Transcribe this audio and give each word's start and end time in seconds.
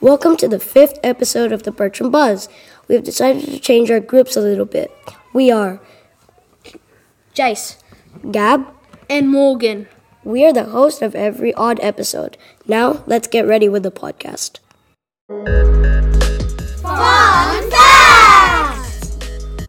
Welcome 0.00 0.36
to 0.38 0.48
the 0.48 0.58
fifth 0.58 0.98
episode 1.02 1.52
of 1.52 1.62
the 1.62 1.72
Bertram 1.72 2.10
Buzz. 2.10 2.50
We 2.86 2.94
have 2.96 3.04
decided 3.04 3.46
to 3.46 3.58
change 3.58 3.90
our 3.90 3.98
groups 3.98 4.36
a 4.36 4.42
little 4.42 4.66
bit. 4.66 4.90
We 5.32 5.50
are 5.50 5.80
Jayce 7.34 7.76
Gabe. 8.30 8.66
and 9.08 9.30
Morgan. 9.30 9.88
We 10.22 10.44
are 10.44 10.52
the 10.52 10.64
host 10.64 11.00
of 11.00 11.14
every 11.14 11.54
odd 11.54 11.80
episode. 11.80 12.36
Now, 12.66 13.04
let's 13.06 13.26
get 13.26 13.46
ready 13.46 13.70
with 13.70 13.84
the 13.84 13.90
podcast. 13.90 14.58
Fun 16.82 17.70
fact. 17.70 19.68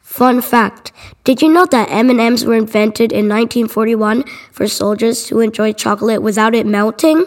Fun 0.00 0.40
fact. 0.40 0.92
Did 1.22 1.40
you 1.40 1.48
know 1.52 1.66
that 1.66 1.88
M&Ms 1.90 2.44
were 2.44 2.56
invented 2.56 3.12
in 3.12 3.28
1941 3.28 4.24
for 4.50 4.66
soldiers 4.66 5.24
to 5.26 5.38
enjoy 5.38 5.72
chocolate 5.72 6.20
without 6.20 6.56
it 6.56 6.66
melting? 6.66 7.24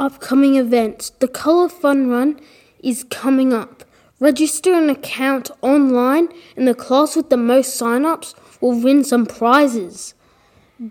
Upcoming 0.00 0.54
events. 0.54 1.10
The 1.18 1.26
Color 1.26 1.68
Fun 1.68 2.08
Run 2.08 2.38
is 2.80 3.02
coming 3.02 3.52
up. 3.52 3.82
Register 4.20 4.72
an 4.72 4.88
account 4.88 5.50
online, 5.60 6.28
and 6.56 6.68
the 6.68 6.74
class 6.74 7.16
with 7.16 7.30
the 7.30 7.36
most 7.36 7.74
sign-ups 7.74 8.36
will 8.60 8.80
win 8.80 9.02
some 9.02 9.26
prizes. 9.26 10.14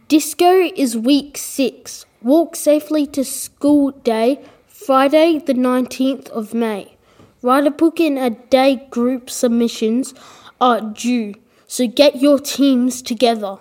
Disco 0.10 0.70
is 0.76 0.98
week 0.98 1.38
six. 1.38 2.06
Walk 2.22 2.58
safely 2.58 3.08
to 3.08 3.24
school 3.24 3.92
day, 3.92 4.42
Friday, 4.68 5.40
the 5.40 5.54
19th 5.54 6.28
of 6.32 6.54
May. 6.54 6.98
Write 7.42 7.66
a 7.66 7.72
book 7.72 8.02
in 8.02 8.18
a 8.18 8.32
day 8.32 8.88
group 8.90 9.30
submissions 9.30 10.14
are 10.60 10.82
due, 10.82 11.34
so 11.66 11.88
get 11.88 12.18
your 12.18 12.40
teams 12.40 13.02
together. 13.02 13.60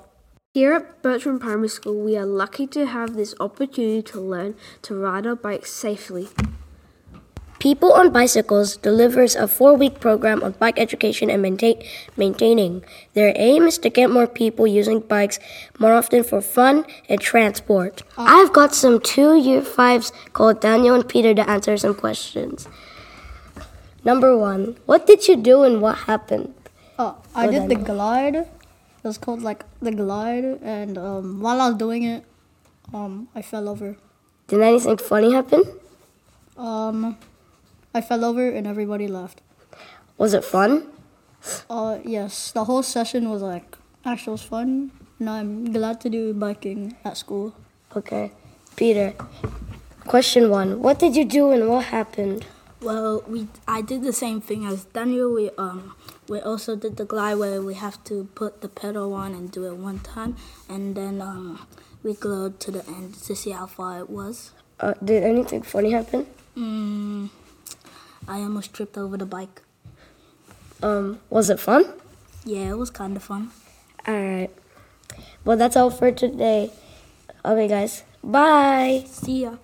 Here 0.56 0.72
at 0.72 1.02
Bertram 1.02 1.38
Primary 1.38 1.68
School, 1.68 2.00
we 2.02 2.16
are 2.16 2.24
lucky 2.24 2.66
to 2.68 2.86
have 2.86 3.12
this 3.12 3.34
opportunity 3.38 4.00
to 4.00 4.18
learn 4.18 4.54
to 4.88 4.94
ride 4.94 5.26
our 5.26 5.36
bikes 5.36 5.70
safely. 5.70 6.28
People 7.58 7.92
on 7.92 8.10
Bicycles 8.10 8.78
delivers 8.78 9.36
a 9.36 9.48
four 9.48 9.74
week 9.76 10.00
program 10.00 10.42
on 10.42 10.52
bike 10.52 10.78
education 10.78 11.28
and 11.28 11.42
maintain, 11.42 11.82
maintaining. 12.16 12.82
Their 13.12 13.34
aim 13.36 13.64
is 13.64 13.76
to 13.84 13.90
get 13.90 14.08
more 14.08 14.26
people 14.26 14.66
using 14.66 15.00
bikes 15.00 15.38
more 15.78 15.92
often 15.92 16.24
for 16.24 16.40
fun 16.40 16.86
and 17.06 17.20
transport. 17.20 18.02
I've 18.16 18.54
got 18.54 18.74
some 18.74 18.98
two 18.98 19.36
year 19.36 19.60
fives 19.60 20.10
called 20.32 20.62
Daniel 20.62 20.94
and 20.94 21.06
Peter 21.06 21.34
to 21.34 21.50
answer 21.50 21.76
some 21.76 21.94
questions. 21.94 22.66
Number 24.06 24.34
one, 24.38 24.78
what 24.86 25.06
did 25.06 25.28
you 25.28 25.36
do 25.36 25.64
and 25.64 25.82
what 25.82 26.08
happened? 26.08 26.54
Oh, 26.98 27.20
I 27.34 27.44
Go 27.44 27.52
did 27.52 27.68
the 27.68 27.74
Daniel. 27.74 28.48
Glide. 29.14 29.42
It 29.42 29.42
was 29.42 29.42
called 29.42 29.42
like 29.42 29.64
the 29.80 29.92
glide, 29.92 30.58
and 30.62 30.98
um, 30.98 31.40
while 31.40 31.60
I 31.60 31.68
was 31.68 31.76
doing 31.76 32.02
it, 32.02 32.24
um, 32.92 33.28
I 33.34 33.42
fell 33.42 33.68
over. 33.68 33.96
Did 34.48 34.60
anything 34.60 34.96
funny 34.98 35.32
happen? 35.32 35.64
Um, 36.56 37.16
I 37.94 38.00
fell 38.00 38.24
over 38.24 38.48
and 38.48 38.66
everybody 38.66 39.08
laughed. 39.08 39.40
Was 40.18 40.34
it 40.34 40.44
fun? 40.44 40.86
Uh, 41.70 41.98
yes, 42.04 42.52
the 42.52 42.64
whole 42.64 42.82
session 42.82 43.30
was 43.30 43.42
like 43.42 43.76
actually 44.04 44.32
was 44.32 44.42
fun, 44.42 44.90
and 45.18 45.30
I'm 45.30 45.72
glad 45.72 46.00
to 46.02 46.10
do 46.10 46.34
biking 46.34 46.96
at 47.04 47.16
school. 47.16 47.54
Okay. 47.96 48.32
Peter, 48.76 49.14
question 50.06 50.50
one, 50.50 50.82
what 50.82 50.98
did 50.98 51.16
you 51.16 51.24
do 51.24 51.50
and 51.50 51.68
what 51.68 51.86
happened? 51.86 52.44
Well, 52.80 53.22
we 53.26 53.48
I 53.66 53.82
did 53.82 54.02
the 54.02 54.12
same 54.12 54.40
thing 54.40 54.66
as 54.66 54.84
Daniel. 54.86 55.34
We 55.34 55.50
um 55.58 55.94
we 56.28 56.40
also 56.40 56.76
did 56.76 56.96
the 56.96 57.04
glide 57.04 57.34
where 57.34 57.62
we 57.62 57.74
have 57.74 58.02
to 58.04 58.28
put 58.34 58.60
the 58.60 58.68
pedal 58.68 59.14
on 59.14 59.32
and 59.32 59.50
do 59.50 59.66
it 59.66 59.76
one 59.76 60.00
time, 60.00 60.36
and 60.68 60.94
then 60.94 61.20
um 61.20 61.66
we 62.02 62.14
glowed 62.14 62.60
to 62.60 62.70
the 62.70 62.86
end 62.86 63.14
to 63.14 63.34
see 63.34 63.50
how 63.50 63.66
far 63.66 63.98
it 63.98 64.10
was. 64.10 64.52
Uh, 64.78 64.94
did 65.02 65.24
anything 65.24 65.62
funny 65.62 65.90
happen? 65.92 66.26
Mm, 66.56 67.30
I 68.28 68.40
almost 68.40 68.72
tripped 68.72 68.96
over 68.96 69.16
the 69.16 69.26
bike. 69.26 69.62
Um, 70.82 71.20
was 71.30 71.50
it 71.50 71.58
fun? 71.58 71.86
Yeah, 72.44 72.70
it 72.70 72.78
was 72.78 72.90
kind 72.90 73.16
of 73.16 73.22
fun. 73.22 73.50
Alright. 74.06 74.50
Well, 75.44 75.56
that's 75.56 75.76
all 75.76 75.90
for 75.90 76.12
today. 76.12 76.70
Okay, 77.44 77.68
guys. 77.68 78.04
Bye. 78.22 79.04
See 79.08 79.42
ya. 79.42 79.56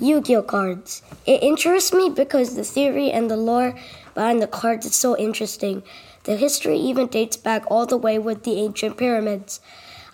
Yu 0.00 0.20
Gi 0.20 0.36
Oh 0.36 0.42
cards. 0.42 1.02
It 1.26 1.42
interests 1.42 1.92
me 1.92 2.08
because 2.08 2.56
the 2.56 2.64
theory 2.64 3.10
and 3.10 3.30
the 3.30 3.36
lore 3.36 3.74
behind 4.14 4.42
the 4.42 4.46
cards 4.46 4.86
is 4.86 4.94
so 4.94 5.16
interesting. 5.16 5.82
The 6.24 6.36
history 6.36 6.76
even 6.76 7.06
dates 7.06 7.36
back 7.36 7.64
all 7.70 7.86
the 7.86 7.96
way 7.96 8.18
with 8.18 8.44
the 8.44 8.58
ancient 8.58 8.96
pyramids. 8.96 9.60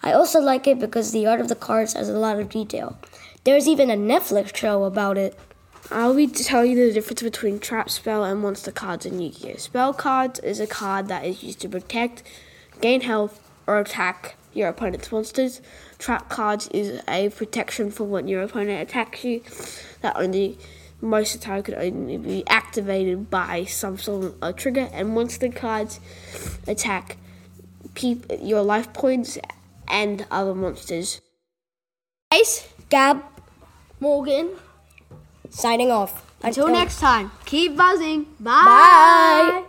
I 0.02 0.12
also 0.12 0.40
like 0.40 0.66
it 0.66 0.78
because 0.78 1.12
the 1.12 1.26
art 1.26 1.40
of 1.40 1.48
the 1.48 1.54
cards 1.54 1.94
has 1.94 2.08
a 2.08 2.18
lot 2.18 2.38
of 2.38 2.48
detail. 2.48 2.98
There's 3.44 3.68
even 3.68 3.90
a 3.90 3.96
Netflix 3.96 4.54
show 4.54 4.84
about 4.84 5.18
it. 5.18 5.38
I'll 5.90 6.14
be 6.14 6.26
telling 6.26 6.72
you 6.72 6.86
the 6.86 6.92
difference 6.92 7.22
between 7.22 7.60
trap 7.60 7.90
spell 7.90 8.24
and 8.24 8.40
monster 8.40 8.72
cards 8.72 9.06
in 9.06 9.20
Yu-Gi-Oh. 9.20 9.56
Spell 9.56 9.94
cards 9.94 10.40
is 10.40 10.58
a 10.58 10.66
card 10.66 11.08
that 11.08 11.24
is 11.24 11.42
used 11.44 11.60
to 11.60 11.68
protect, 11.68 12.22
gain 12.80 13.02
health, 13.02 13.40
or 13.66 13.78
attack 13.78 14.36
your 14.52 14.68
opponent's 14.68 15.12
monsters. 15.12 15.60
Trap 15.98 16.28
cards 16.28 16.68
is 16.68 17.02
a 17.08 17.28
protection 17.28 17.90
for 17.90 18.04
when 18.04 18.26
your 18.26 18.42
opponent 18.42 18.88
attacks 18.88 19.22
you. 19.24 19.42
That 20.02 20.16
only 20.16 20.58
most 21.00 21.34
of 21.34 21.40
the 21.40 21.46
time 21.46 21.62
could 21.62 21.74
only 21.74 22.16
be 22.16 22.44
activated 22.48 23.30
by 23.30 23.64
some 23.64 23.98
sort 23.98 24.34
of 24.40 24.56
trigger. 24.56 24.88
And 24.92 25.14
once 25.14 25.38
the 25.38 25.50
cards 25.50 26.00
attack 26.66 27.16
peop- 27.94 28.26
your 28.40 28.62
life 28.62 28.92
points 28.92 29.38
and 29.88 30.26
other 30.30 30.54
monsters. 30.54 31.20
Ace, 32.32 32.68
Gabe, 32.90 33.20
Morgan. 34.00 34.50
signing 35.50 35.90
off. 35.90 36.22
Until 36.42 36.68
next 36.68 37.00
time, 37.00 37.30
keep 37.44 37.76
buzzing. 37.76 38.26
Bye. 38.38 39.64